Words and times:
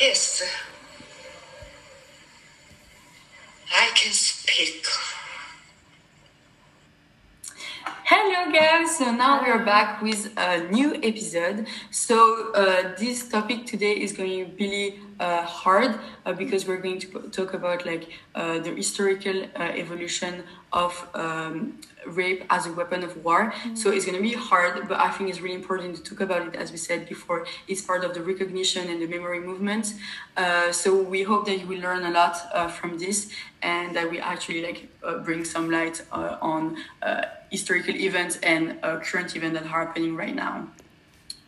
Yes. 0.00 0.42
I 3.74 3.90
can 3.94 4.12
speak. 4.12 4.84
Hello 8.04 8.52
guys, 8.52 8.98
so 8.98 9.10
now 9.10 9.42
we 9.42 9.48
are 9.48 9.64
back 9.64 10.02
with 10.02 10.32
a 10.36 10.68
new 10.70 10.94
episode. 11.02 11.66
So 11.90 12.52
uh, 12.52 12.94
this 12.98 13.28
topic 13.28 13.64
today 13.64 13.92
is 13.92 14.12
going 14.12 14.44
to 14.44 14.52
be 14.52 15.00
hard 15.18 15.98
uh, 16.24 16.32
because 16.32 16.66
we're 16.66 16.80
going 16.80 16.98
to 16.98 17.08
talk 17.30 17.54
about 17.54 17.86
like 17.86 18.10
uh, 18.34 18.58
the 18.58 18.74
historical 18.74 19.44
uh, 19.44 19.62
evolution 19.74 20.44
of 20.72 21.08
um, 21.14 21.78
rape 22.06 22.44
as 22.50 22.66
a 22.66 22.72
weapon 22.72 23.02
of 23.02 23.24
war. 23.24 23.50
Mm-hmm. 23.50 23.74
So 23.76 23.90
it's 23.90 24.04
going 24.04 24.16
to 24.16 24.22
be 24.22 24.34
hard, 24.34 24.88
but 24.88 24.98
I 24.98 25.10
think 25.10 25.30
it's 25.30 25.40
really 25.40 25.54
important 25.54 25.96
to 25.96 26.02
talk 26.02 26.20
about 26.20 26.46
it. 26.48 26.56
As 26.56 26.70
we 26.70 26.76
said 26.76 27.08
before, 27.08 27.46
it's 27.66 27.82
part 27.82 28.04
of 28.04 28.14
the 28.14 28.22
recognition 28.22 28.88
and 28.88 29.00
the 29.00 29.06
memory 29.06 29.40
movement. 29.40 29.94
Uh, 30.36 30.72
so 30.72 31.00
we 31.00 31.22
hope 31.22 31.46
that 31.46 31.58
you 31.60 31.66
will 31.66 31.80
learn 31.80 32.04
a 32.04 32.10
lot 32.10 32.36
uh, 32.52 32.68
from 32.68 32.98
this 32.98 33.30
and 33.62 33.96
that 33.96 34.10
we 34.10 34.18
actually 34.18 34.62
like 34.62 34.88
uh, 35.02 35.18
bring 35.18 35.44
some 35.44 35.70
light 35.70 36.02
uh, 36.12 36.36
on 36.40 36.76
uh, 37.02 37.22
historical 37.50 37.94
events 37.96 38.36
and 38.42 38.78
uh, 38.82 38.98
current 39.00 39.34
events 39.34 39.58
that 39.58 39.66
are 39.66 39.86
happening 39.86 40.14
right 40.14 40.34
now. 40.34 40.68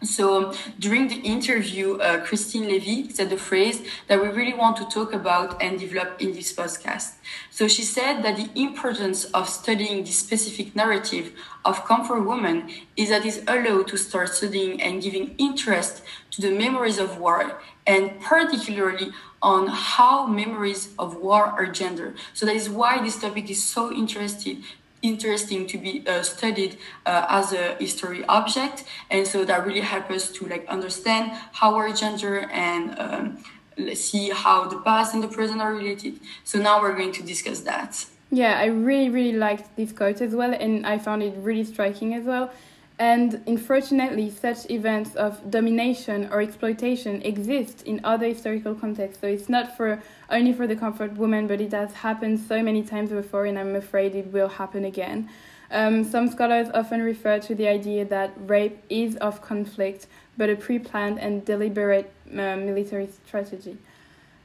So 0.03 0.53
during 0.79 1.09
the 1.09 1.17
interview, 1.17 1.97
uh, 1.97 2.25
Christine 2.25 2.69
Levy 2.69 3.11
said 3.11 3.31
the 3.31 3.37
phrase 3.37 3.83
that 4.07 4.21
we 4.23 4.29
really 4.29 4.55
want 4.55 4.77
to 4.77 4.85
talk 4.85 5.13
about 5.13 5.61
and 5.61 5.77
develop 5.77 6.21
in 6.21 6.33
this 6.33 6.53
podcast. 6.53 7.15
So 7.51 7.67
she 7.67 7.83
said 7.83 8.23
that 8.23 8.37
the 8.37 8.49
importance 8.55 9.25
of 9.25 9.49
studying 9.49 10.05
this 10.05 10.17
specific 10.17 10.77
narrative 10.77 11.33
of 11.65 11.85
comfort 11.85 12.23
women 12.23 12.71
is 12.97 13.09
that 13.09 13.27
it's 13.27 13.41
allowed 13.49 13.89
to 13.89 13.97
start 13.97 14.29
studying 14.29 14.81
and 14.81 15.03
giving 15.03 15.35
interest 15.37 16.03
to 16.31 16.43
the 16.43 16.53
memories 16.53 16.99
of 16.99 17.19
war 17.19 17.61
and 17.85 18.21
particularly 18.21 19.11
on 19.43 19.67
how 19.67 20.27
memories 20.27 20.91
of 20.97 21.17
war 21.17 21.47
are 21.47 21.67
gendered. 21.67 22.17
So 22.35 22.47
that 22.47 22.55
is 22.55 22.71
why 22.71 23.03
this 23.03 23.21
topic 23.21 23.51
is 23.51 23.65
so 23.65 23.93
interesting 23.93 24.63
interesting 25.03 25.67
to 25.67 25.79
be 25.79 26.07
uh, 26.07 26.23
studied 26.23 26.79
uh, 27.07 27.27
as 27.29 27.53
a 27.53 27.75
history 27.75 28.25
object. 28.27 28.85
And 29.11 29.27
so 29.27 29.45
that 29.45 29.67
really 29.67 29.81
helps 29.81 30.11
us 30.11 30.33
to 30.33 30.47
like 30.47 30.67
understand 30.69 31.33
how 31.53 31.75
our 31.75 31.93
gender 31.93 32.49
and 32.51 32.99
um, 32.99 33.95
see 33.95 34.31
how 34.31 34.69
the 34.69 34.79
past 34.81 35.15
and 35.15 35.23
the 35.23 35.29
present 35.29 35.61
are 35.61 35.75
related. 35.75 36.21
So 36.45 36.59
now 36.59 36.81
we're 36.81 36.97
going 36.97 37.13
to 37.13 37.23
discuss 37.23 37.61
that. 37.61 38.07
Yeah 38.31 38.59
i 38.59 38.67
really 38.67 39.09
really 39.09 39.33
liked 39.39 39.75
this 39.77 39.91
quote 39.91 40.21
as 40.21 40.35
well 40.35 40.53
and 40.53 40.87
i 40.87 40.99
found 40.99 41.23
it 41.23 41.35
really 41.39 41.65
striking 41.65 42.13
as 42.13 42.25
well 42.25 42.51
and 42.99 43.41
unfortunately, 43.47 44.29
such 44.31 44.69
events 44.71 45.15
of 45.15 45.51
domination 45.51 46.29
or 46.33 46.41
exploitation 46.41 47.23
exist 47.23 47.83
in 47.83 48.01
other 48.03 48.27
historical 48.27 48.75
contexts. 48.75 49.21
So 49.21 49.29
it's 49.29 49.49
not 49.49 49.77
for 49.77 50.03
only 50.31 50.53
for 50.53 50.67
the 50.67 50.75
comfort 50.75 51.13
woman, 51.13 51.47
but 51.47 51.61
it 51.61 51.73
has 51.73 51.93
happened 51.93 52.41
so 52.41 52.61
many 52.61 52.83
times 52.83 53.11
before, 53.11 53.47
and 53.47 53.57
I'm 53.57 53.77
afraid 53.77 54.17
it 54.17 54.33
will 54.33 54.49
happen 54.49 54.85
again. 54.85 55.29
Um, 55.71 56.03
some 56.03 56.29
scholars 56.29 56.69
often 56.75 57.03
refer 57.03 57.39
to 57.41 57.55
the 57.55 57.69
idea 57.69 58.05
that 58.07 58.33
rape 58.37 58.83
is 58.89 59.17
of 59.17 59.43
conflict, 59.43 60.07
but 60.37 60.51
a 60.51 60.57
pre 60.57 60.79
planned 60.79 61.21
and 61.21 61.45
deliberate 61.45 62.11
uh, 62.33 62.57
military 62.57 63.09
strategy. 63.27 63.77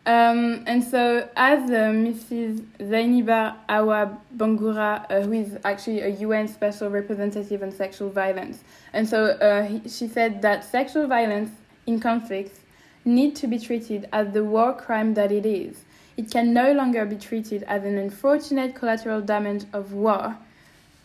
Um, 0.05 0.65
and 0.67 0.83
so, 0.83 1.29
as 1.37 1.69
uh, 1.69 1.93
Mrs. 1.93 2.65
Zainab 2.77 3.55
Hawa 3.69 4.17
Bangura, 4.35 5.05
uh, 5.09 5.21
who 5.21 5.31
is 5.31 5.57
actually 5.63 6.01
a 6.01 6.09
UN 6.09 6.49
special 6.49 6.89
representative 6.89 7.63
on 7.63 7.71
sexual 7.71 8.09
violence, 8.09 8.63
and 8.91 9.07
so 9.07 9.27
uh, 9.27 9.63
he, 9.63 9.87
she 9.87 10.09
said 10.09 10.41
that 10.41 10.65
sexual 10.65 11.07
violence 11.07 11.51
in 11.87 12.01
conflicts 12.01 12.59
need 13.05 13.33
to 13.37 13.47
be 13.47 13.57
treated 13.57 14.09
as 14.11 14.33
the 14.33 14.43
war 14.43 14.73
crime 14.75 15.13
that 15.13 15.31
it 15.31 15.45
is. 15.45 15.85
It 16.17 16.29
can 16.29 16.53
no 16.53 16.73
longer 16.73 17.05
be 17.05 17.15
treated 17.15 17.63
as 17.63 17.85
an 17.85 17.97
unfortunate 17.97 18.75
collateral 18.75 19.21
damage 19.21 19.63
of 19.71 19.93
war. 19.93 20.37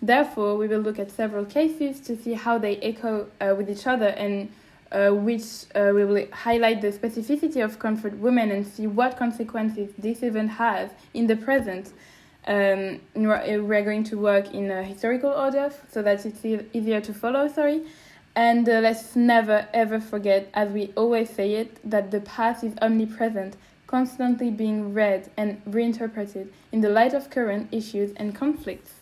Therefore, 0.02 0.56
we 0.56 0.68
will 0.68 0.80
look 0.80 0.98
at 0.98 1.10
several 1.10 1.44
cases 1.44 2.00
to 2.00 2.16
see 2.16 2.34
how 2.34 2.58
they 2.58 2.76
echo 2.78 3.28
uh, 3.40 3.54
with 3.56 3.70
each 3.70 3.86
other 3.86 4.08
and 4.08 4.50
uh, 4.92 5.10
which 5.10 5.64
uh, 5.74 5.92
we 5.94 6.04
will 6.04 6.26
highlight 6.32 6.80
the 6.80 6.90
specificity 6.90 7.62
of 7.62 7.78
comfort 7.78 8.16
women 8.18 8.50
and 8.50 8.66
see 8.66 8.86
what 8.86 9.16
consequences 9.16 9.90
this 9.98 10.22
event 10.22 10.50
has 10.50 10.90
in 11.14 11.26
the 11.26 11.36
present. 11.36 11.92
Um, 12.46 13.00
we're 13.14 13.84
going 13.84 14.04
to 14.04 14.18
work 14.18 14.54
in 14.54 14.70
a 14.70 14.82
historical 14.82 15.30
order 15.30 15.70
so 15.90 16.02
that 16.02 16.24
it's 16.24 16.44
easier 16.44 17.00
to 17.00 17.12
follow, 17.12 17.48
sorry. 17.48 17.82
And 18.34 18.68
uh, 18.68 18.80
let's 18.80 19.16
never 19.16 19.68
ever 19.74 20.00
forget, 20.00 20.48
as 20.54 20.70
we 20.70 20.92
always 20.96 21.28
say 21.28 21.54
it, 21.54 21.78
that 21.90 22.10
the 22.10 22.20
past 22.20 22.64
is 22.64 22.72
omnipresent, 22.80 23.56
constantly 23.86 24.50
being 24.50 24.94
read 24.94 25.30
and 25.36 25.60
reinterpreted 25.66 26.52
in 26.70 26.80
the 26.80 26.88
light 26.88 27.14
of 27.14 27.30
current 27.30 27.68
issues 27.72 28.12
and 28.16 28.34
conflicts. 28.34 28.97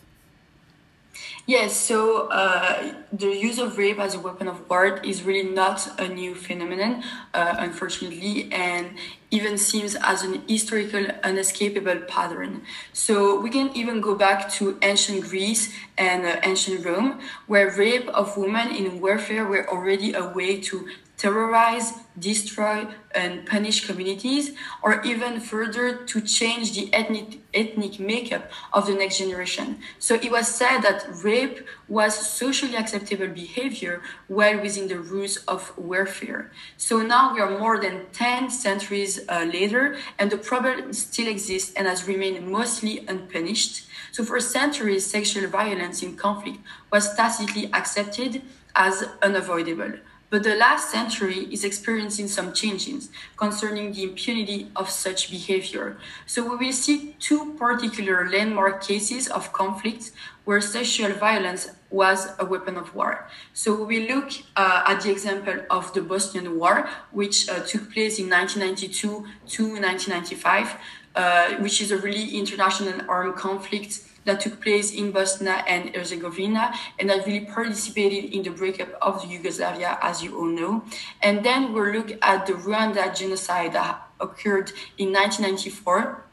Yes, 1.45 1.77
so 1.77 2.27
uh, 2.27 2.93
the 3.13 3.33
use 3.33 3.57
of 3.57 3.77
rape 3.77 3.99
as 3.99 4.15
a 4.15 4.19
weapon 4.19 4.49
of 4.49 4.69
war 4.69 4.97
is 4.97 5.23
really 5.23 5.49
not 5.49 5.87
a 5.97 6.09
new 6.09 6.35
phenomenon, 6.35 7.03
uh, 7.33 7.55
unfortunately, 7.59 8.51
and 8.51 8.97
even 9.31 9.57
seems 9.57 9.95
as 9.95 10.23
an 10.23 10.43
historical, 10.47 11.05
unescapable 11.23 12.01
pattern. 12.07 12.63
So 12.91 13.39
we 13.39 13.49
can 13.49 13.71
even 13.75 14.01
go 14.01 14.13
back 14.15 14.51
to 14.53 14.77
ancient 14.81 15.23
Greece 15.23 15.73
and 15.97 16.25
uh, 16.25 16.35
ancient 16.43 16.85
Rome, 16.85 17.21
where 17.47 17.71
rape 17.71 18.09
of 18.09 18.35
women 18.35 18.75
in 18.75 18.99
warfare 18.99 19.45
were 19.45 19.69
already 19.69 20.13
a 20.13 20.27
way 20.27 20.59
to 20.61 20.89
terrorize, 21.17 21.93
destroy, 22.19 22.87
and 23.13 23.45
punish 23.47 23.87
communities, 23.87 24.51
or 24.83 25.01
even 25.03 25.39
further 25.39 26.05
to 26.05 26.21
change 26.21 26.75
the 26.75 26.93
ethnic, 26.93 27.39
ethnic 27.53 27.99
makeup 27.99 28.51
of 28.71 28.85
the 28.85 28.93
next 28.93 29.17
generation. 29.17 29.79
So 29.97 30.13
it 30.13 30.31
was 30.31 30.47
said 30.47 30.81
that 30.81 31.07
rape 31.23 31.67
was 31.87 32.15
socially 32.15 32.75
acceptable 32.75 33.27
behavior 33.27 34.01
well 34.29 34.61
within 34.61 34.87
the 34.87 34.99
rules 34.99 35.37
of 35.47 35.75
warfare. 35.75 36.51
So 36.77 37.01
now 37.01 37.33
we 37.33 37.41
are 37.41 37.57
more 37.57 37.79
than 37.79 38.05
10 38.13 38.51
centuries 38.51 39.19
uh, 39.27 39.47
later, 39.51 39.97
and 40.19 40.29
the 40.31 40.37
problem 40.37 40.93
still 40.93 41.27
exists 41.27 41.73
and 41.73 41.87
has 41.87 42.07
remained 42.07 42.47
mostly 42.47 43.05
unpunished. 43.07 43.87
So 44.11 44.23
for 44.23 44.39
centuries, 44.39 45.05
sexual 45.05 45.49
violence 45.49 46.03
in 46.03 46.15
conflict 46.15 46.59
was 46.91 47.15
tacitly 47.15 47.71
accepted 47.73 48.43
as 48.75 49.03
unavoidable. 49.23 49.93
But 50.29 50.43
the 50.43 50.55
last 50.55 50.91
century 50.91 51.47
is 51.51 51.63
experiencing 51.63 52.27
some 52.27 52.51
changes 52.51 53.09
concerning 53.37 53.93
the 53.93 54.03
impunity 54.03 54.69
of 54.75 54.89
such 54.89 55.31
behavior. 55.31 55.97
So 56.25 56.43
we 56.43 56.67
will 56.67 56.73
see 56.73 57.15
two 57.19 57.53
particular 57.53 58.29
landmark 58.29 58.83
cases 58.83 59.29
of 59.29 59.53
conflicts 59.53 60.11
where 60.43 60.59
sexual 60.59 61.13
violence 61.13 61.69
was 61.89 62.27
a 62.39 62.45
weapon 62.45 62.75
of 62.75 62.93
war. 62.93 63.29
So 63.53 63.83
we 63.83 63.99
will 63.99 64.15
look 64.15 64.31
uh, 64.57 64.83
at 64.87 65.01
the 65.01 65.11
example 65.11 65.59
of 65.69 65.93
the 65.93 66.01
Bosnian 66.01 66.59
War, 66.59 66.89
which 67.11 67.47
uh, 67.47 67.61
took 67.61 67.93
place 67.93 68.19
in 68.19 68.29
1992 68.29 69.07
to 69.07 69.63
1995, 69.63 70.75
uh, 71.15 71.55
which 71.61 71.81
is 71.81 71.91
a 71.91 71.97
really 71.97 72.37
international 72.37 72.99
armed 73.07 73.35
conflict 73.35 74.01
that 74.27 74.41
took 74.41 74.61
place 74.61 74.93
in 74.93 75.11
Bosnia 75.11 75.63
and 75.67 75.95
Herzegovina 75.95 76.73
and 76.99 77.09
that 77.09 77.25
really 77.25 77.45
participated 77.45 78.31
in 78.31 78.43
the 78.43 78.51
breakup 78.51 78.89
of 79.01 79.25
Yugoslavia, 79.25 79.97
as 80.01 80.21
you 80.21 80.37
all 80.37 80.45
know. 80.45 80.83
And 81.23 81.43
then 81.43 81.73
we'll 81.73 81.91
look 81.91 82.11
at 82.21 82.45
the 82.45 82.53
Rwanda 82.53 83.17
genocide 83.17 83.73
that 83.73 84.07
occurred 84.19 84.71
in 84.97 85.11
1994. 85.11 86.23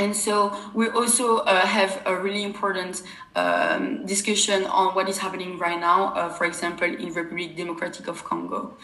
And 0.00 0.14
so 0.14 0.56
we 0.74 0.88
also 0.88 1.38
uh, 1.38 1.66
have 1.66 2.02
a 2.06 2.16
really 2.16 2.44
important 2.44 3.02
um, 3.34 4.06
discussion 4.06 4.64
on 4.64 4.94
what 4.94 5.08
is 5.08 5.18
happening 5.18 5.58
right 5.58 5.78
now, 5.78 6.14
uh, 6.14 6.28
for 6.28 6.44
example, 6.46 6.86
in 6.86 7.12
the 7.12 7.22
Republic 7.22 7.56
Democratic 7.56 8.06
of 8.08 8.24
Congo. 8.24 8.76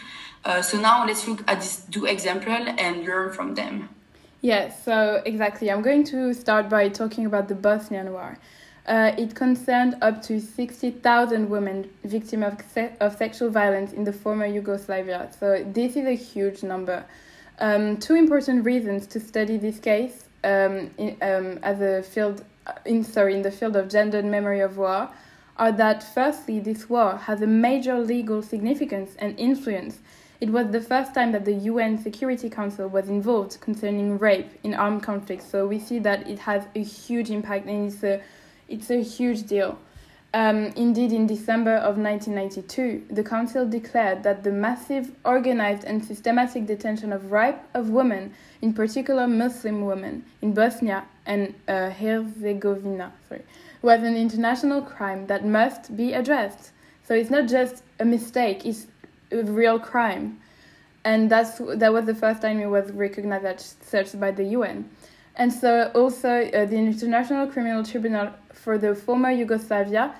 Uh, 0.43 0.61
so 0.61 0.79
now 0.79 1.05
let's 1.05 1.27
look 1.27 1.41
at 1.47 1.61
these 1.61 1.85
two 1.89 2.05
examples 2.05 2.67
and 2.77 3.05
learn 3.05 3.31
from 3.31 3.55
them. 3.55 3.89
Yes, 4.45 4.83
so 4.85 5.23
exactly. 5.25 5.71
I'm 5.71 5.81
going 5.81 6.03
to 6.03 6.31
start 6.35 6.69
by 6.69 6.87
talking 6.89 7.25
about 7.25 7.47
the 7.47 7.55
Bosnian 7.55 8.13
War. 8.13 8.37
Uh, 8.85 9.11
it 9.17 9.33
concerned 9.33 9.95
up 10.03 10.21
to 10.21 10.39
60,000 10.39 11.49
women 11.49 11.89
victims 12.03 12.45
of, 12.45 12.61
se- 12.71 12.93
of 12.99 13.17
sexual 13.17 13.49
violence 13.49 13.91
in 13.91 14.03
the 14.03 14.13
former 14.13 14.45
Yugoslavia. 14.45 15.31
So 15.39 15.65
this 15.73 15.95
is 15.95 16.05
a 16.05 16.13
huge 16.13 16.61
number. 16.61 17.03
Um, 17.57 17.97
two 17.97 18.13
important 18.13 18.65
reasons 18.65 19.07
to 19.07 19.19
study 19.19 19.57
this 19.57 19.79
case 19.79 20.25
um, 20.43 20.91
in, 20.99 21.17
um, 21.23 21.57
as 21.63 21.81
a 21.81 22.03
field 22.03 22.45
in 22.85 23.03
sorry 23.03 23.33
in 23.33 23.41
the 23.41 23.49
field 23.49 23.75
of 23.75 23.89
gendered 23.89 24.25
memory 24.25 24.59
of 24.59 24.77
war 24.77 25.09
are 25.57 25.71
that 25.71 26.03
firstly 26.03 26.59
this 26.59 26.87
war 26.87 27.17
has 27.17 27.41
a 27.41 27.47
major 27.47 27.97
legal 27.97 28.43
significance 28.43 29.15
and 29.17 29.39
influence 29.39 30.01
it 30.41 30.49
was 30.49 30.71
the 30.71 30.81
first 30.81 31.13
time 31.13 31.31
that 31.31 31.45
the 31.45 31.53
UN 31.53 31.97
Security 31.97 32.49
Council 32.49 32.87
was 32.87 33.07
involved 33.07 33.59
concerning 33.61 34.17
rape 34.17 34.49
in 34.63 34.73
armed 34.73 35.03
conflicts. 35.03 35.49
So 35.49 35.67
we 35.67 35.79
see 35.79 35.99
that 35.99 36.27
it 36.29 36.39
has 36.39 36.65
a 36.75 36.83
huge 36.83 37.29
impact 37.29 37.67
and 37.67 37.91
it's 37.91 38.03
a, 38.03 38.21
it's 38.67 38.89
a 38.89 39.01
huge 39.01 39.47
deal. 39.47 39.77
Um, 40.35 40.73
indeed, 40.75 41.13
in 41.13 41.27
December 41.27 41.75
of 41.75 41.97
1992, 41.97 43.05
the 43.09 43.23
Council 43.23 43.65
declared 43.65 44.23
that 44.23 44.43
the 44.43 44.51
massive, 44.51 45.13
organized, 45.23 45.85
and 45.85 46.03
systematic 46.03 46.65
detention 46.65 47.13
of 47.13 47.31
rape 47.31 47.55
of 47.73 47.89
women, 47.89 48.33
in 48.61 48.73
particular 48.73 49.27
Muslim 49.27 49.85
women, 49.85 50.25
in 50.41 50.53
Bosnia 50.53 51.05
and 51.25 51.55
uh, 51.69 51.89
Herzegovina, 51.89 53.13
sorry, 53.29 53.43
was 53.81 54.03
an 54.03 54.17
international 54.17 54.81
crime 54.81 55.27
that 55.27 55.45
must 55.45 55.95
be 55.95 56.11
addressed. 56.11 56.71
So 57.07 57.13
it's 57.13 57.29
not 57.29 57.47
just 57.47 57.83
a 58.01 58.03
mistake; 58.03 58.65
it's 58.65 58.87
real 59.43 59.79
crime, 59.79 60.39
and 61.03 61.29
that's 61.29 61.59
that 61.59 61.91
was 61.93 62.05
the 62.05 62.15
first 62.15 62.41
time 62.41 62.59
it 62.59 62.67
was 62.67 62.91
recognized 62.91 63.45
as 63.45 63.75
such 63.81 64.19
by 64.19 64.31
the 64.31 64.43
UN. 64.43 64.89
And 65.37 65.51
so 65.51 65.91
also 65.93 66.29
uh, 66.29 66.65
the 66.65 66.77
International 66.77 67.47
Criminal 67.47 67.83
Tribunal 67.83 68.29
for 68.53 68.77
the 68.77 68.95
former 68.95 69.31
Yugoslavia 69.31 70.15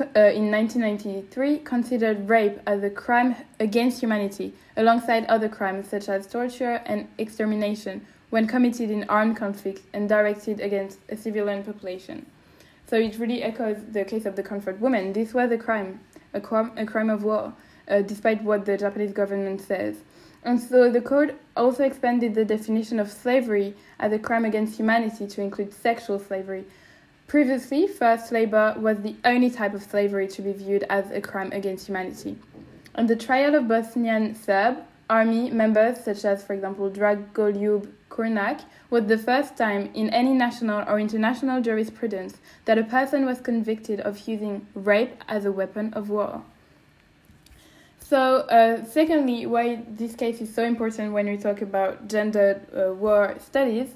uh, 0.00 0.32
in 0.34 0.50
1993 0.50 1.58
considered 1.58 2.28
rape 2.28 2.58
as 2.66 2.82
a 2.82 2.90
crime 2.90 3.36
against 3.60 4.00
humanity, 4.00 4.52
alongside 4.76 5.26
other 5.26 5.48
crimes 5.48 5.88
such 5.88 6.08
as 6.08 6.26
torture 6.26 6.82
and 6.86 7.06
extermination 7.18 8.04
when 8.30 8.46
committed 8.46 8.90
in 8.90 9.04
armed 9.08 9.36
conflict 9.36 9.82
and 9.92 10.08
directed 10.08 10.60
against 10.60 10.98
a 11.08 11.16
civilian 11.16 11.62
population. 11.62 12.26
So 12.86 12.96
it 12.96 13.18
really 13.18 13.42
echoes 13.42 13.76
the 13.92 14.04
case 14.04 14.26
of 14.26 14.34
the 14.34 14.42
comfort 14.42 14.80
woman. 14.80 15.12
This 15.12 15.32
was 15.32 15.52
a 15.52 15.58
crime, 15.58 16.00
a 16.32 16.40
crime, 16.40 16.72
a 16.76 16.84
crime 16.84 17.10
of 17.10 17.22
war, 17.22 17.52
uh, 17.88 18.02
despite 18.02 18.42
what 18.42 18.64
the 18.64 18.76
Japanese 18.76 19.12
government 19.12 19.60
says. 19.60 19.96
And 20.42 20.60
so 20.60 20.90
the 20.90 21.00
court 21.00 21.34
also 21.56 21.84
expanded 21.84 22.34
the 22.34 22.44
definition 22.44 23.00
of 23.00 23.10
slavery 23.10 23.74
as 23.98 24.12
a 24.12 24.18
crime 24.18 24.44
against 24.44 24.78
humanity 24.78 25.26
to 25.26 25.40
include 25.40 25.72
sexual 25.72 26.18
slavery, 26.18 26.64
Previously, 27.26 27.86
forced 27.86 28.30
labor 28.32 28.74
was 28.78 29.00
the 29.00 29.16
only 29.24 29.50
type 29.50 29.74
of 29.74 29.82
slavery 29.82 30.28
to 30.28 30.42
be 30.42 30.52
viewed 30.52 30.84
as 30.90 31.10
a 31.10 31.20
crime 31.20 31.50
against 31.52 31.88
humanity. 31.88 32.36
On 32.94 33.06
the 33.06 33.16
trial 33.16 33.54
of 33.54 33.66
Bosnian 33.66 34.34
Serb 34.34 34.84
army 35.08 35.50
members, 35.50 36.04
such 36.04 36.24
as, 36.24 36.44
for 36.44 36.52
example, 36.52 36.90
Dragoljub 36.90 37.90
Kunarac, 38.10 38.60
was 38.90 39.06
the 39.06 39.18
first 39.18 39.56
time 39.56 39.90
in 39.94 40.10
any 40.10 40.32
national 40.34 40.88
or 40.88 41.00
international 41.00 41.62
jurisprudence 41.62 42.36
that 42.66 42.78
a 42.78 42.84
person 42.84 43.24
was 43.24 43.40
convicted 43.40 44.00
of 44.00 44.28
using 44.28 44.66
rape 44.74 45.16
as 45.26 45.44
a 45.44 45.52
weapon 45.52 45.92
of 45.94 46.10
war. 46.10 46.42
So, 48.04 48.40
uh, 48.40 48.84
secondly, 48.84 49.46
why 49.46 49.82
this 49.88 50.14
case 50.14 50.42
is 50.42 50.54
so 50.54 50.62
important 50.62 51.14
when 51.14 51.26
we 51.26 51.38
talk 51.38 51.62
about 51.62 52.06
gender 52.06 52.60
uh, 52.76 52.92
war 52.92 53.34
studies 53.40 53.94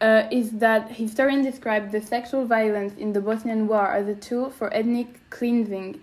uh, 0.00 0.28
is 0.30 0.52
that 0.52 0.92
historians 0.92 1.46
describe 1.46 1.90
the 1.90 2.00
sexual 2.00 2.44
violence 2.44 2.94
in 2.96 3.12
the 3.12 3.20
Bosnian 3.20 3.66
War 3.66 3.92
as 3.92 4.06
a 4.06 4.14
tool 4.14 4.50
for 4.50 4.72
ethnic 4.72 5.28
cleansing 5.30 6.00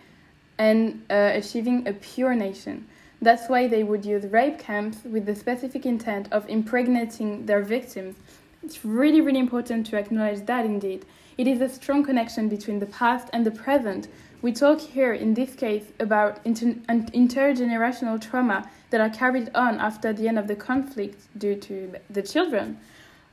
and 0.57 1.01
uh, 1.09 1.31
achieving 1.35 1.87
a 1.87 1.93
pure 1.93 2.35
nation. 2.35 2.85
That's 3.21 3.47
why 3.47 3.67
they 3.67 3.81
would 3.81 4.03
use 4.05 4.25
rape 4.25 4.59
camps 4.59 5.05
with 5.05 5.25
the 5.25 5.33
specific 5.33 5.85
intent 5.85 6.27
of 6.33 6.47
impregnating 6.49 7.45
their 7.45 7.61
victims. 7.61 8.17
It's 8.61 8.83
really, 8.83 9.21
really 9.21 9.39
important 9.39 9.85
to 9.87 9.97
acknowledge 9.97 10.45
that 10.47 10.65
indeed. 10.65 11.05
It 11.37 11.47
is 11.47 11.61
a 11.61 11.69
strong 11.69 12.03
connection 12.03 12.49
between 12.49 12.79
the 12.79 12.87
past 12.87 13.29
and 13.31 13.45
the 13.45 13.51
present. 13.51 14.09
We 14.41 14.51
talk 14.51 14.79
here, 14.79 15.13
in 15.13 15.33
this 15.33 15.55
case, 15.55 15.85
about 15.99 16.39
inter- 16.45 16.75
intergenerational 16.87 18.21
trauma 18.21 18.69
that 18.91 19.01
are 19.01 19.09
carried 19.09 19.49
on 19.55 19.79
after 19.79 20.13
the 20.13 20.27
end 20.27 20.37
of 20.37 20.47
the 20.47 20.55
conflict 20.55 21.27
due 21.39 21.55
to 21.55 21.95
the 22.11 22.21
children. 22.21 22.77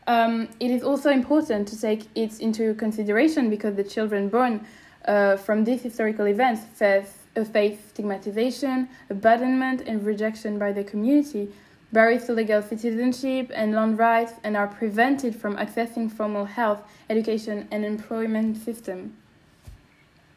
Um, 0.06 0.48
it 0.60 0.70
is 0.70 0.82
also 0.82 1.10
important 1.10 1.68
to 1.68 1.80
take 1.80 2.06
it 2.14 2.40
into 2.40 2.74
consideration 2.74 3.50
because 3.50 3.74
the 3.74 3.84
children 3.84 4.28
born 4.28 4.66
uh, 5.04 5.36
from 5.36 5.64
these 5.64 5.82
historical 5.82 6.26
events 6.26 6.62
face, 6.64 7.18
uh, 7.36 7.44
face 7.44 7.78
stigmatization, 7.90 8.88
abandonment, 9.10 9.82
and 9.86 10.04
rejection 10.06 10.58
by 10.58 10.72
the 10.72 10.84
community, 10.84 11.52
barriers 11.92 12.24
to 12.26 12.32
legal 12.32 12.62
citizenship 12.62 13.50
and 13.54 13.74
land 13.74 13.98
rights, 13.98 14.32
and 14.42 14.56
are 14.56 14.68
prevented 14.68 15.36
from 15.36 15.56
accessing 15.56 16.10
formal 16.10 16.46
health, 16.46 16.82
education, 17.10 17.68
and 17.70 17.84
employment 17.84 18.56
system. 18.56 19.14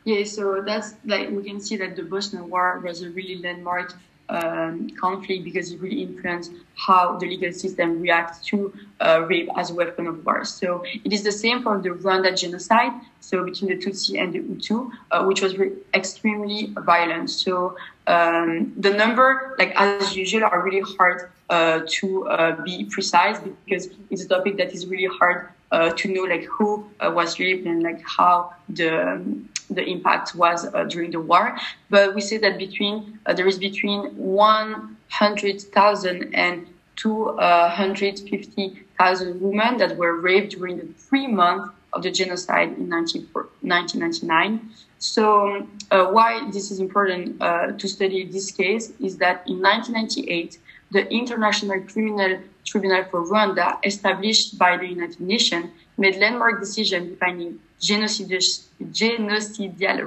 Yeah, 0.08 0.24
so 0.24 0.62
that's 0.66 0.96
like 1.04 1.30
we 1.32 1.44
can 1.44 1.60
see 1.60 1.76
that 1.78 1.98
the 1.98 2.04
Bosnian 2.04 2.50
War 2.50 2.80
was 2.80 3.02
a 3.02 3.10
really 3.10 3.40
landmark 3.44 3.94
um, 4.30 4.90
conflict 4.92 5.44
because 5.44 5.74
it 5.74 5.82
really 5.82 6.02
influenced 6.02 6.54
how 6.76 7.18
the 7.18 7.26
legal 7.28 7.52
system 7.52 8.00
reacts 8.00 8.46
to 8.46 8.72
uh, 9.02 9.26
rape 9.28 9.50
as 9.58 9.70
a 9.70 9.74
weapon 9.74 10.08
of 10.08 10.26
war. 10.26 10.46
So 10.46 10.86
it 11.04 11.12
is 11.12 11.24
the 11.24 11.32
same 11.34 11.62
for 11.62 11.82
the 11.82 11.90
Rwanda 11.90 12.40
genocide, 12.40 12.94
so 13.20 13.44
between 13.44 13.78
the 13.78 13.86
Tutsi 13.86 14.18
and 14.22 14.32
the 14.32 14.40
Hutu, 14.40 14.90
uh, 15.12 15.26
which 15.26 15.42
was 15.42 15.58
re- 15.58 15.74
extremely 15.94 16.74
violent. 16.86 17.30
So 17.30 17.76
um, 18.08 18.72
the 18.78 18.92
number, 18.92 19.56
like 19.60 19.74
as 19.76 20.16
usual, 20.16 20.46
are 20.46 20.62
really 20.62 20.86
hard 20.98 21.32
uh, 21.50 21.82
to 22.00 22.30
uh, 22.30 22.64
be 22.64 22.86
precise 22.86 23.40
because 23.66 23.90
it's 24.10 24.24
a 24.24 24.28
topic 24.30 24.56
that 24.56 24.72
is 24.72 24.88
really 24.88 25.14
hard 25.20 25.50
uh, 25.72 25.90
to 25.98 26.08
know 26.08 26.24
like 26.24 26.46
who 26.46 26.90
uh, 27.02 27.12
was 27.14 27.40
raped 27.40 27.66
and 27.68 27.84
like 27.84 28.02
how 28.06 28.54
the 28.70 29.12
um, 29.12 29.50
the 29.70 29.84
impact 29.84 30.34
was 30.36 30.66
uh, 30.66 30.86
during 30.86 31.12
the 31.12 31.20
war. 31.20 31.58
But 31.90 32.16
we 32.16 32.22
say 32.22 32.38
that 32.38 32.58
between 32.58 33.20
uh, 33.26 33.34
there 33.34 33.48
is 33.48 33.58
between 33.58 34.16
100,000 34.16 36.34
and 36.34 36.66
250,000 36.96 39.42
women 39.42 39.76
that 39.78 39.98
were 39.98 40.16
raped 40.20 40.54
during 40.54 40.78
the 40.78 40.88
three 40.88 41.28
months 41.28 41.70
of 41.94 42.02
the 42.04 42.12
genocide 42.12 42.70
in 42.70 42.90
1999. 42.90 44.70
So 45.00 45.68
uh, 45.92 46.08
why 46.08 46.50
this 46.52 46.72
is 46.72 46.80
important 46.80 47.40
uh, 47.42 47.74
to 47.74 47.88
study 47.88 48.26
this 48.26 48.52
case 48.52 48.92
is 49.00 49.18
that 49.18 49.48
in 49.48 49.62
1998, 49.62 50.58
the 50.92 51.08
International 51.12 51.82
Criminal 51.82 52.40
Tribunal 52.66 53.04
for 53.06 53.26
Rwanda, 53.26 53.78
established 53.86 54.58
by 54.58 54.78
the 54.78 54.88
United 54.88 55.20
Nations, 55.20 55.70
made 55.98 56.16
landmark 56.18 56.60
decision 56.60 57.10
defining 57.10 57.60
genocidal, 57.82 58.66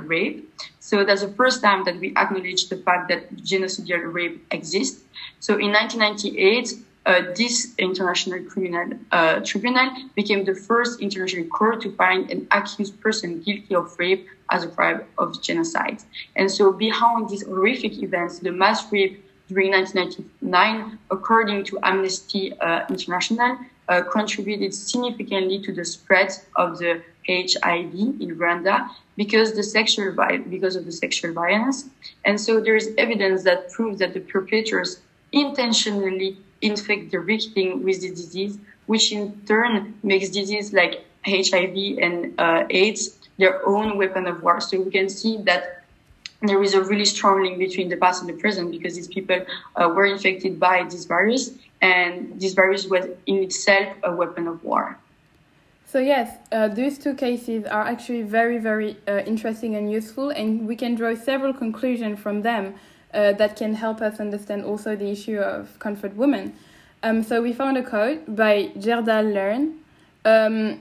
rape. 0.09 0.53
So 0.81 1.05
that's 1.05 1.23
the 1.23 1.33
first 1.33 1.63
time 1.63 1.85
that 1.85 1.99
we 2.01 2.13
acknowledge 2.17 2.69
the 2.69 2.77
fact 2.77 3.09
that 3.09 3.35
genocidal 3.37 4.13
rape 4.13 4.45
exists. 4.51 5.03
So 5.39 5.55
in 5.55 5.73
1998, 5.73 6.75
uh, 7.07 7.23
this 7.35 7.75
international 7.79 8.45
criminal 8.45 8.99
uh, 9.11 9.41
tribunal 9.41 9.91
became 10.15 10.45
the 10.45 10.55
first 10.55 11.01
international 11.01 11.47
court 11.47 11.81
to 11.81 11.91
find 11.97 12.31
an 12.31 12.47
accused 12.51 13.01
person 13.01 13.41
guilty 13.41 13.75
of 13.75 13.99
rape 13.99 14.29
as 14.51 14.65
a 14.65 14.69
crime 14.69 15.03
of 15.17 15.41
genocide. 15.43 16.03
And 16.37 16.51
so 16.51 16.73
behind 16.73 17.31
these 17.31 17.45
horrific 17.47 18.03
events, 18.03 18.41
the 18.41 18.53
mass 18.53 18.93
rape 18.93 19.25
during 19.49 19.73
1999, 19.73 20.99
according 21.11 21.65
to 21.65 21.79
Amnesty 21.83 22.53
uh, 22.61 22.85
International, 22.89 23.59
uh, 23.91 24.03
contributed 24.03 24.73
significantly 24.73 25.61
to 25.61 25.73
the 25.73 25.85
spread 25.85 26.33
of 26.57 26.79
the 26.79 27.03
HIV 27.27 27.93
in 28.23 28.37
Rwanda 28.39 28.89
because 29.17 29.53
the 29.53 29.63
sexual 29.63 30.13
because 30.49 30.77
of 30.77 30.85
the 30.87 30.93
sexual 30.93 31.33
violence. 31.33 31.89
And 32.25 32.41
so 32.41 32.61
there 32.61 32.77
is 32.77 32.95
evidence 32.97 33.43
that 33.45 33.71
proves 33.73 33.99
that 33.99 34.15
the 34.15 34.21
perpetrators 34.21 35.01
intentionally 35.33 36.39
infect 36.63 37.11
the 37.11 37.21
victim 37.21 37.83
with 37.83 38.01
the 38.01 38.11
disease, 38.11 38.59
which 38.87 39.13
in 39.13 39.41
turn 39.47 39.95
makes 40.03 40.29
disease 40.31 40.73
like 40.73 41.05
HIV 41.27 41.77
and 42.05 42.41
uh, 42.41 42.65
AIDS 42.71 43.19
their 43.39 43.67
own 43.67 43.99
weapon 43.99 44.27
of 44.27 44.43
war. 44.43 44.61
So 44.61 44.81
we 44.81 44.91
can 44.91 45.09
see 45.09 45.39
that 45.49 45.85
there 46.43 46.63
is 46.63 46.75
a 46.75 46.83
really 46.83 47.05
strong 47.05 47.43
link 47.43 47.59
between 47.59 47.89
the 47.89 47.97
past 47.97 48.23
and 48.23 48.29
the 48.31 48.39
present 48.41 48.71
because 48.71 48.95
these 48.95 49.09
people 49.09 49.45
uh, 49.77 49.89
were 49.95 50.07
infected 50.07 50.59
by 50.59 50.85
this 50.85 51.05
virus 51.05 51.51
and 51.81 52.41
this 52.41 52.55
virus 52.55 52.87
was 52.87 53.07
in 53.27 53.37
itself 53.43 53.89
a 54.03 54.15
weapon 54.15 54.47
of 54.47 54.63
war. 54.65 54.99
So 55.87 55.99
yes, 55.99 56.37
uh, 56.53 56.69
these 56.69 56.99
two 56.99 57.15
cases 57.15 57.65
are 57.65 57.83
actually 57.83 58.23
very, 58.23 58.59
very 58.59 58.97
uh, 59.09 59.23
interesting 59.27 59.75
and 59.75 59.91
useful, 59.91 60.31
and 60.31 60.69
we 60.69 60.77
can 60.77 60.95
draw 60.95 61.17
several 61.17 61.53
conclusions 61.53 62.21
from 62.21 62.43
them 62.43 62.75
uh, 63.13 63.33
that 63.33 63.57
can 63.57 63.75
help 63.75 64.01
us 64.01 64.21
understand 64.21 64.65
also 64.65 64.95
the 64.95 65.11
issue 65.11 65.39
of 65.39 65.77
comfort 65.81 66.15
women. 66.15 66.55
Um, 67.03 67.25
so 67.25 67.43
we 67.43 67.53
found 67.53 67.77
a 67.77 67.83
quote 67.83 68.37
by 68.37 68.71
Gerda 68.79 69.23
Lerner, 69.23 69.75
um, 70.25 70.81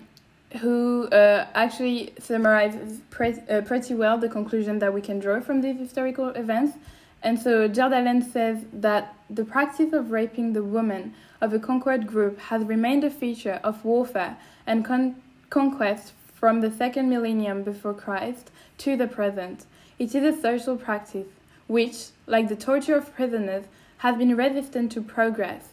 who 0.59 1.07
uh, 1.07 1.47
actually 1.55 2.13
summarizes 2.19 2.99
pre- 3.09 3.41
uh, 3.49 3.61
pretty 3.61 3.95
well 3.95 4.17
the 4.17 4.29
conclusion 4.29 4.79
that 4.79 4.93
we 4.93 5.01
can 5.01 5.19
draw 5.19 5.39
from 5.39 5.61
these 5.61 5.79
historical 5.79 6.29
events. 6.29 6.77
And 7.21 7.39
so 7.39 7.67
Gerda 7.67 7.97
Lerner 7.97 8.31
says 8.31 8.65
that 8.71 9.13
the 9.29 9.43
practice 9.43 9.93
of 9.93 10.11
raping 10.11 10.53
the 10.53 10.63
woman 10.63 11.13
of 11.41 11.53
a 11.53 11.59
conquered 11.59 12.07
group 12.07 12.39
has 12.39 12.63
remained 12.63 13.03
a 13.03 13.09
feature 13.09 13.59
of 13.63 13.83
warfare 13.83 14.37
and 14.65 14.85
con- 14.85 15.15
conquest 15.49 16.13
from 16.33 16.61
the 16.61 16.71
second 16.71 17.09
millennium 17.09 17.63
before 17.63 17.93
Christ 17.93 18.51
to 18.79 18.95
the 18.95 19.07
present. 19.07 19.65
It 19.97 20.15
is 20.15 20.23
a 20.23 20.41
social 20.41 20.77
practice 20.77 21.27
which, 21.67 22.07
like 22.25 22.47
the 22.47 22.55
torture 22.55 22.95
of 22.95 23.13
prisoners, 23.13 23.65
has 23.97 24.17
been 24.17 24.35
resistant 24.35 24.91
to 24.93 25.01
progress, 25.01 25.69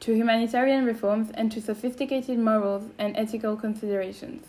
to 0.00 0.14
humanitarian 0.14 0.86
reforms, 0.86 1.30
and 1.34 1.52
to 1.52 1.60
sophisticated 1.60 2.38
morals 2.38 2.84
and 2.98 3.14
ethical 3.16 3.56
considerations. 3.56 4.46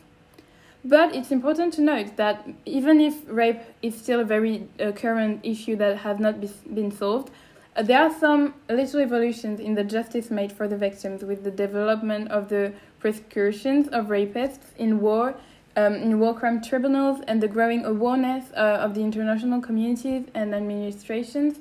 But 0.87 1.13
it's 1.13 1.31
important 1.31 1.73
to 1.73 1.81
note 1.81 2.15
that 2.15 2.47
even 2.65 3.01
if 3.01 3.15
rape 3.27 3.59
is 3.81 3.97
still 3.97 4.21
a 4.21 4.23
very 4.23 4.69
uh, 4.79 4.93
current 4.93 5.41
issue 5.43 5.75
that 5.75 5.97
has 5.97 6.17
not 6.17 6.39
be, 6.39 6.49
been 6.73 6.91
solved, 6.91 7.29
uh, 7.75 7.81
there 7.83 8.01
are 8.01 8.13
some 8.17 8.53
little 8.69 9.01
evolutions 9.01 9.59
in 9.59 9.75
the 9.75 9.83
justice 9.83 10.31
made 10.31 10.53
for 10.53 10.65
the 10.65 10.77
victims 10.77 11.25
with 11.25 11.43
the 11.43 11.51
development 11.51 12.29
of 12.29 12.47
the 12.47 12.71
prosecutions 12.99 13.89
of 13.89 14.05
rapists 14.05 14.73
in 14.77 15.01
war, 15.01 15.35
um, 15.75 15.95
in 15.95 16.19
war 16.21 16.33
crime 16.33 16.61
tribunals, 16.63 17.19
and 17.27 17.43
the 17.43 17.49
growing 17.49 17.83
awareness 17.83 18.45
uh, 18.55 18.85
of 18.85 18.93
the 18.95 19.01
international 19.01 19.59
communities 19.59 20.25
and 20.35 20.55
administrations. 20.55 21.59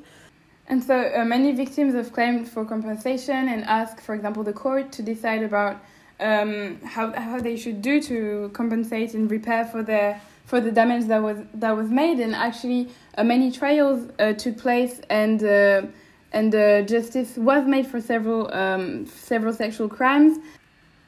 And 0.68 0.84
so 0.84 1.12
uh, 1.16 1.24
many 1.24 1.50
victims 1.50 1.94
have 1.94 2.12
claimed 2.12 2.48
for 2.48 2.64
compensation 2.64 3.48
and 3.48 3.64
asked, 3.64 4.00
for 4.00 4.14
example, 4.14 4.44
the 4.44 4.52
court 4.52 4.92
to 4.92 5.02
decide 5.02 5.42
about 5.42 5.82
um, 6.20 6.80
how 6.82 7.12
how 7.12 7.40
they 7.40 7.56
should 7.56 7.82
do 7.82 8.00
to 8.02 8.50
compensate 8.52 9.14
and 9.14 9.30
repair 9.30 9.64
for 9.64 9.82
their 9.82 10.20
for 10.44 10.60
the 10.60 10.70
damage 10.70 11.06
that 11.06 11.22
was 11.22 11.38
that 11.54 11.76
was 11.76 11.90
made. 11.90 12.20
And 12.20 12.34
actually, 12.34 12.88
uh, 13.18 13.24
many 13.24 13.50
trials 13.50 14.08
uh, 14.18 14.32
took 14.32 14.58
place, 14.58 15.00
and 15.10 15.42
uh, 15.42 15.82
and 16.32 16.54
uh, 16.54 16.82
justice 16.82 17.36
was 17.36 17.66
made 17.66 17.86
for 17.86 18.00
several 18.00 18.52
um, 18.54 19.06
several 19.06 19.52
sexual 19.52 19.88
crimes. 19.88 20.38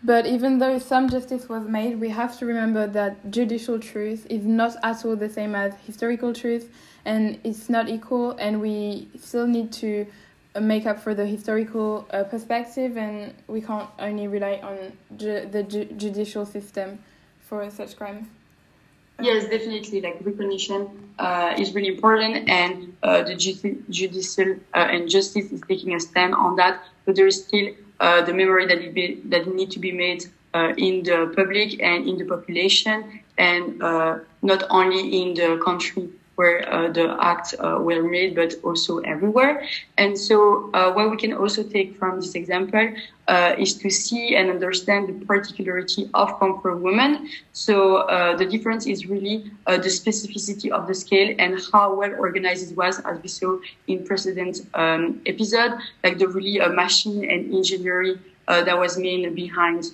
But 0.04 0.26
even 0.26 0.58
though 0.58 0.78
some 0.78 1.08
justice 1.08 1.48
was 1.48 1.66
made, 1.66 1.98
we 1.98 2.08
have 2.10 2.38
to 2.38 2.46
remember 2.46 2.86
that 2.86 3.32
judicial 3.32 3.80
truth 3.80 4.28
is 4.30 4.44
not 4.44 4.76
at 4.84 5.04
all 5.04 5.16
the 5.16 5.28
same 5.28 5.56
as 5.56 5.74
historical 5.86 6.32
truth, 6.32 6.70
and 7.04 7.40
it's 7.42 7.68
not 7.68 7.88
equal. 7.88 8.32
And 8.32 8.60
we 8.60 9.08
still 9.18 9.46
need 9.46 9.72
to 9.72 10.06
make 10.60 10.86
up 10.86 10.98
for 10.98 11.14
the 11.14 11.26
historical 11.26 12.06
uh, 12.10 12.24
perspective, 12.24 12.96
and 12.96 13.34
we 13.46 13.60
can't 13.60 13.88
only 13.98 14.28
rely 14.28 14.60
on 14.62 14.92
ju- 15.16 15.46
the 15.50 15.62
ju- 15.62 15.88
judicial 15.96 16.44
system 16.46 16.98
for 17.40 17.68
such 17.70 17.96
crimes. 17.96 18.26
Yes, 19.20 19.48
definitely. 19.48 20.00
Like 20.00 20.18
recognition 20.22 21.12
uh, 21.18 21.54
is 21.58 21.74
really 21.74 21.88
important, 21.88 22.48
and 22.48 22.96
uh, 23.02 23.22
the 23.22 23.34
ju- 23.34 23.82
judicial 23.90 24.56
uh, 24.74 24.94
and 24.94 25.08
justice 25.08 25.50
is 25.50 25.60
taking 25.68 25.94
a 25.94 26.00
stand 26.00 26.34
on 26.34 26.56
that. 26.56 26.82
But 27.04 27.16
there 27.16 27.26
is 27.26 27.44
still 27.44 27.74
uh, 28.00 28.22
the 28.22 28.32
memory 28.32 28.66
that 28.66 28.94
be, 28.94 29.20
that 29.26 29.52
need 29.52 29.70
to 29.72 29.80
be 29.80 29.92
made 29.92 30.24
uh, 30.54 30.72
in 30.76 31.02
the 31.02 31.32
public 31.34 31.82
and 31.82 32.08
in 32.08 32.16
the 32.18 32.24
population, 32.24 33.20
and 33.36 33.78
not 34.42 34.62
only 34.70 35.22
in 35.22 35.34
the 35.34 35.60
country 35.64 36.08
where 36.38 36.72
uh, 36.72 36.88
the 36.92 37.16
acts 37.20 37.52
uh, 37.58 37.78
were 37.80 38.02
made, 38.02 38.36
but 38.36 38.54
also 38.62 38.98
everywhere. 38.98 39.66
And 39.96 40.16
so, 40.16 40.70
uh, 40.72 40.92
what 40.92 41.10
we 41.10 41.16
can 41.16 41.32
also 41.32 41.64
take 41.64 41.98
from 41.98 42.20
this 42.20 42.36
example 42.36 42.94
uh, 43.26 43.56
is 43.58 43.74
to 43.82 43.90
see 43.90 44.36
and 44.36 44.48
understand 44.48 45.08
the 45.08 45.26
particularity 45.26 46.08
of 46.14 46.38
comfort 46.38 46.76
women. 46.76 47.28
So, 47.52 47.74
uh, 47.96 48.36
the 48.36 48.46
difference 48.46 48.86
is 48.86 49.06
really 49.06 49.50
uh, 49.66 49.78
the 49.78 49.90
specificity 50.00 50.70
of 50.70 50.86
the 50.86 50.94
scale 50.94 51.34
and 51.40 51.58
how 51.72 51.94
well 51.94 52.14
organized 52.16 52.70
it 52.70 52.76
was, 52.76 53.00
as 53.00 53.20
we 53.20 53.28
saw 53.28 53.58
in 53.88 54.06
precedent 54.06 54.60
um, 54.74 55.20
episode, 55.26 55.72
like 56.04 56.18
the 56.18 56.28
really 56.28 56.60
machine 56.68 57.28
and 57.28 57.52
engineering 57.52 58.20
that 58.46 58.78
was 58.78 58.96
made 58.96 59.34
behind 59.34 59.92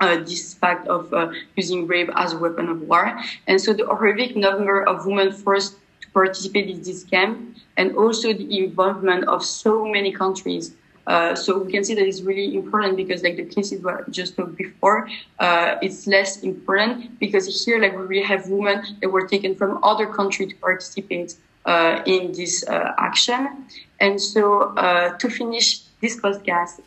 uh, 0.00 0.16
this 0.18 0.54
fact 0.54 0.86
of 0.88 1.12
uh, 1.12 1.30
using 1.56 1.86
rape 1.86 2.10
as 2.16 2.32
a 2.32 2.38
weapon 2.38 2.68
of 2.68 2.82
war. 2.82 3.18
And 3.46 3.60
so 3.60 3.72
the 3.72 3.86
horrific 3.86 4.36
number 4.36 4.82
of 4.86 5.06
women 5.06 5.32
forced 5.32 5.76
to 6.00 6.10
participate 6.10 6.68
in 6.68 6.82
this 6.82 7.04
camp 7.04 7.56
and 7.76 7.96
also 7.96 8.32
the 8.32 8.58
involvement 8.58 9.24
of 9.24 9.44
so 9.44 9.86
many 9.86 10.12
countries. 10.12 10.74
Uh, 11.06 11.34
so 11.36 11.58
we 11.58 11.70
can 11.70 11.84
see 11.84 11.94
that 11.94 12.04
it's 12.04 12.22
really 12.22 12.56
important 12.56 12.96
because 12.96 13.22
like 13.22 13.36
the 13.36 13.44
cases 13.44 13.80
were 13.80 14.04
just 14.10 14.36
talked 14.36 14.56
before, 14.56 15.08
uh, 15.38 15.76
it's 15.80 16.06
less 16.06 16.42
important 16.42 17.18
because 17.20 17.64
here 17.64 17.78
like 17.80 17.92
we 17.96 18.04
really 18.04 18.26
have 18.26 18.48
women 18.48 18.82
that 19.00 19.08
were 19.08 19.26
taken 19.26 19.54
from 19.54 19.82
other 19.84 20.06
countries 20.06 20.48
to 20.48 20.56
participate 20.56 21.36
uh, 21.64 22.02
in 22.06 22.32
this 22.32 22.66
uh, 22.68 22.92
action. 22.98 23.66
And 24.00 24.20
so 24.20 24.74
to 25.18 25.30
finish 25.30 25.78
this 26.00 26.20
podcast 26.20 26.80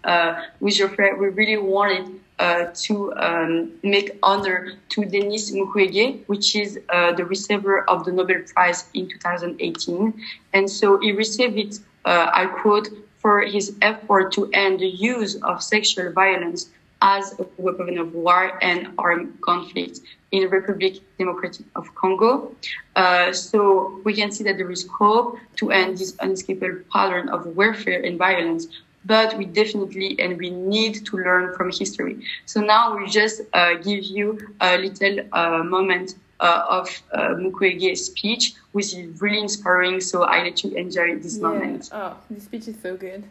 with 0.59 0.75
Geoffrey, 0.75 1.13
we 1.17 1.29
really 1.29 1.57
wanted 1.57 2.05
uh, 2.07 2.19
to 2.39 3.13
um, 3.15 3.71
make 3.83 4.17
honor 4.23 4.73
to 4.89 5.05
Denis 5.05 5.51
Mukwege, 5.51 6.23
which 6.27 6.55
is 6.55 6.79
uh, 6.89 7.11
the 7.13 7.25
receiver 7.25 7.89
of 7.89 8.05
the 8.05 8.11
Nobel 8.11 8.41
Prize 8.53 8.85
in 8.93 9.09
2018. 9.09 10.13
And 10.53 10.69
so 10.69 10.99
he 10.99 11.11
received 11.11 11.57
it, 11.57 11.79
uh, 12.05 12.29
I 12.33 12.45
quote, 12.45 12.87
for 13.17 13.41
his 13.41 13.75
effort 13.81 14.31
to 14.33 14.49
end 14.53 14.79
the 14.79 14.87
use 14.87 15.35
of 15.43 15.61
sexual 15.61 16.11
violence 16.13 16.69
as 17.01 17.37
a 17.39 17.45
weapon 17.57 17.97
of 17.97 18.13
war 18.13 18.57
and 18.61 18.89
armed 18.97 19.39
conflict 19.41 19.99
in 20.31 20.41
the 20.41 20.47
Republic 20.47 20.99
Democratic 21.17 21.65
of 21.75 21.93
Congo. 21.95 22.53
Uh, 22.95 23.31
so 23.33 24.01
we 24.03 24.13
can 24.13 24.31
see 24.31 24.43
that 24.43 24.57
there 24.57 24.71
is 24.71 24.87
hope 24.87 25.37
to 25.55 25.71
end 25.71 25.97
this 25.97 26.15
unescapable 26.19 26.79
pattern 26.91 27.29
of 27.29 27.45
warfare 27.55 28.01
and 28.01 28.17
violence 28.17 28.67
but 29.05 29.37
we 29.37 29.45
definitely 29.45 30.19
and 30.19 30.37
we 30.37 30.49
need 30.49 31.05
to 31.05 31.17
learn 31.17 31.55
from 31.55 31.71
history. 31.71 32.23
So 32.45 32.61
now 32.61 32.97
we 32.97 33.07
just 33.07 33.41
uh, 33.53 33.75
give 33.75 34.03
you 34.03 34.39
a 34.61 34.77
little 34.77 35.19
uh, 35.33 35.63
moment 35.63 36.15
uh, 36.39 36.63
of 36.69 37.01
uh, 37.11 37.29
Mukwege's 37.35 38.05
speech, 38.05 38.53
which 38.71 38.93
is 38.93 39.21
really 39.21 39.39
inspiring. 39.39 39.99
So 39.99 40.23
I 40.23 40.43
let 40.43 40.63
you 40.63 40.75
enjoy 40.75 41.17
this 41.17 41.37
yeah. 41.37 41.43
moment. 41.43 41.89
Oh, 41.91 42.15
the 42.29 42.41
speech 42.41 42.67
is 42.67 42.75
so 42.81 42.95
good. 42.95 43.23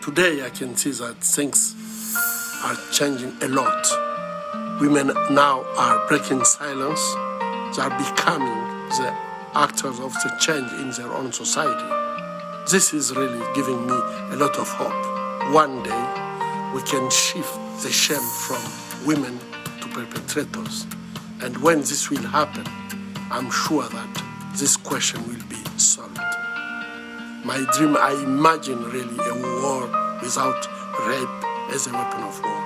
Today 0.00 0.44
I 0.44 0.50
can 0.50 0.76
see 0.76 0.90
that 0.92 1.22
things 1.22 1.76
are 2.64 2.76
changing 2.90 3.36
a 3.42 3.48
lot. 3.48 3.86
Women 4.80 5.08
now 5.30 5.64
are 5.76 6.06
breaking 6.08 6.44
silence. 6.44 7.00
They 7.76 7.82
are 7.82 7.96
becoming 7.96 8.88
the 8.98 9.14
actors 9.54 10.00
of 10.00 10.12
the 10.14 10.36
change 10.40 10.72
in 10.72 10.90
their 10.90 11.12
own 11.12 11.32
society. 11.32 12.01
This 12.72 12.94
is 12.94 13.14
really 13.14 13.44
giving 13.54 13.86
me 13.86 13.92
a 13.92 14.36
lot 14.36 14.58
of 14.58 14.66
hope. 14.66 15.52
One 15.52 15.82
day 15.82 16.04
we 16.74 16.80
can 16.80 17.10
shift 17.10 17.54
the 17.82 17.90
shame 17.92 18.26
from 18.46 18.62
women 19.06 19.38
to 19.82 19.88
perpetrators. 19.88 20.86
And 21.42 21.54
when 21.58 21.80
this 21.80 22.08
will 22.08 22.22
happen, 22.22 22.64
I'm 23.30 23.50
sure 23.50 23.82
that 23.82 24.24
this 24.56 24.78
question 24.78 25.20
will 25.28 25.44
be 25.50 25.62
solved. 25.76 26.16
My 27.44 27.62
dream, 27.76 27.94
I 28.00 28.18
imagine 28.24 28.82
really 28.84 29.18
a 29.18 29.34
war 29.60 29.82
without 30.22 30.66
rape 31.06 31.74
as 31.74 31.88
a 31.88 31.92
weapon 31.92 32.22
of 32.22 32.42
war. 32.42 32.61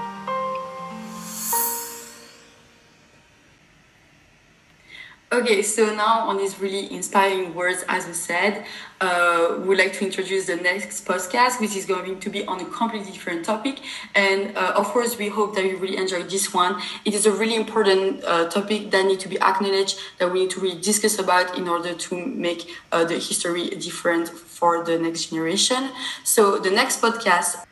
Okay, 5.36 5.60
so 5.60 5.94
now 5.94 6.20
on 6.30 6.38
these 6.38 6.58
really 6.58 6.90
inspiring 6.90 7.54
words, 7.54 7.84
as 7.90 8.06
we 8.06 8.14
said, 8.14 8.64
uh, 9.02 9.58
we'd 9.66 9.76
like 9.76 9.92
to 9.92 10.02
introduce 10.06 10.46
the 10.46 10.56
next 10.56 11.04
podcast, 11.04 11.60
which 11.60 11.76
is 11.76 11.84
going 11.84 12.18
to 12.20 12.30
be 12.30 12.42
on 12.46 12.58
a 12.62 12.64
completely 12.64 13.12
different 13.12 13.44
topic. 13.44 13.80
And 14.14 14.56
uh, 14.56 14.72
of 14.76 14.86
course, 14.86 15.18
we 15.18 15.28
hope 15.28 15.54
that 15.56 15.66
you 15.66 15.76
really 15.76 15.98
enjoyed 15.98 16.30
this 16.30 16.54
one. 16.54 16.80
It 17.04 17.12
is 17.12 17.26
a 17.26 17.32
really 17.32 17.54
important 17.54 18.24
uh, 18.24 18.48
topic 18.48 18.90
that 18.92 19.04
needs 19.04 19.22
to 19.24 19.28
be 19.28 19.38
acknowledged, 19.38 19.98
that 20.16 20.32
we 20.32 20.40
need 20.40 20.50
to 20.52 20.60
really 20.60 20.80
discuss 20.80 21.18
about 21.18 21.58
in 21.58 21.68
order 21.68 21.92
to 21.92 22.26
make 22.26 22.70
uh, 22.90 23.04
the 23.04 23.16
history 23.16 23.68
different 23.68 24.30
for 24.30 24.84
the 24.84 24.98
next 24.98 25.26
generation. 25.26 25.90
So 26.24 26.58
the 26.58 26.70
next 26.70 27.02
podcast 27.02 27.66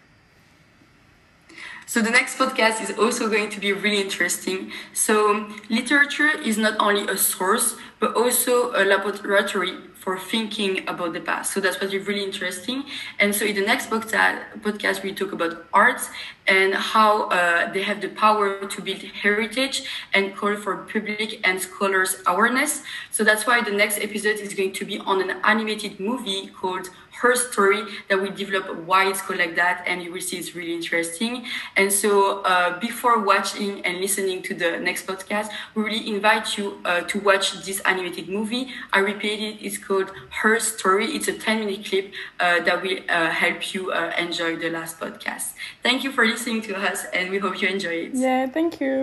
so 1.94 2.02
the 2.02 2.10
next 2.10 2.36
podcast 2.38 2.82
is 2.82 2.98
also 2.98 3.28
going 3.28 3.50
to 3.50 3.60
be 3.60 3.72
really 3.72 4.00
interesting. 4.00 4.72
So 4.94 5.46
literature 5.70 6.32
is 6.40 6.58
not 6.58 6.74
only 6.80 7.06
a 7.06 7.16
source, 7.16 7.76
but 8.00 8.16
also 8.16 8.72
a 8.72 8.82
laboratory 8.84 9.76
for 9.94 10.18
thinking 10.18 10.88
about 10.88 11.12
the 11.12 11.20
past. 11.20 11.54
So 11.54 11.60
that's 11.60 11.80
what's 11.80 11.94
really 11.94 12.24
interesting. 12.24 12.82
And 13.20 13.32
so 13.32 13.44
in 13.44 13.54
the 13.54 13.62
next 13.62 13.90
podcast, 13.90 15.04
we 15.04 15.14
talk 15.14 15.30
about 15.30 15.66
arts 15.72 16.10
and 16.46 16.74
how 16.74 17.28
uh, 17.28 17.72
they 17.72 17.82
have 17.82 18.00
the 18.00 18.08
power 18.08 18.66
to 18.66 18.82
build 18.82 19.02
heritage 19.22 19.84
and 20.12 20.36
call 20.36 20.56
for 20.56 20.76
public 20.76 21.40
and 21.46 21.60
scholars 21.60 22.16
awareness. 22.26 22.82
So 23.10 23.24
that's 23.24 23.46
why 23.46 23.62
the 23.62 23.70
next 23.70 23.98
episode 23.98 24.38
is 24.38 24.54
going 24.54 24.72
to 24.72 24.84
be 24.84 24.98
on 24.98 25.22
an 25.22 25.38
animated 25.44 26.00
movie 26.00 26.48
called 26.48 26.90
her 27.20 27.36
story 27.36 27.82
that 28.08 28.20
we 28.20 28.30
develop 28.30 28.74
why 28.84 29.08
it's 29.08 29.22
called 29.22 29.38
like 29.38 29.54
that 29.56 29.84
and 29.86 30.02
you 30.02 30.12
will 30.12 30.20
see 30.20 30.36
it's 30.36 30.54
really 30.54 30.74
interesting. 30.74 31.46
And 31.76 31.92
so 31.92 32.40
uh, 32.42 32.78
before 32.80 33.22
watching 33.22 33.84
and 33.86 33.98
listening 34.00 34.42
to 34.42 34.54
the 34.54 34.78
next 34.78 35.06
podcast 35.06 35.50
we 35.74 35.84
really 35.84 36.08
invite 36.08 36.58
you 36.58 36.80
uh, 36.84 37.02
to 37.02 37.20
watch 37.20 37.64
this 37.64 37.80
animated 37.80 38.28
movie. 38.28 38.68
I 38.92 38.98
repeat 38.98 39.40
it 39.40 39.64
it's 39.64 39.78
called 39.78 40.10
her 40.42 40.58
story. 40.60 41.06
It's 41.06 41.28
a 41.28 41.32
10 41.38 41.60
minute 41.60 41.84
clip 41.84 42.12
uh, 42.40 42.60
that 42.60 42.82
will 42.82 42.98
uh, 43.08 43.30
help 43.30 43.74
you 43.74 43.92
uh, 43.92 44.12
enjoy 44.18 44.56
the 44.56 44.70
last 44.70 44.98
podcast. 44.98 45.52
Thank 45.82 46.04
you 46.04 46.10
for 46.10 46.24
listening 46.35 46.61
to 46.61 46.75
us 46.76 47.07
and 47.12 47.31
we 47.31 47.38
hope 47.38 47.55
you 47.62 47.69
enjoy 47.69 47.97
it. 48.07 48.11
Yeah 48.14 48.49
thank 48.57 48.81
you 48.81 48.95